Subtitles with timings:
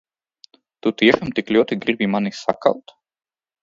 [0.85, 3.01] Tu tiešām tik ļoti gribi mani sakaut?